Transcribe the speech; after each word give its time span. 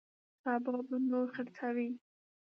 سبا 0.43 0.71
به 0.89 0.97
نور 1.09 1.27
خرڅوي. 1.35 1.87